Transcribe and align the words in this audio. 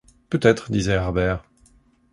Peut-être, 0.29 0.71
disait 0.71 0.95
Harbert 0.97 1.45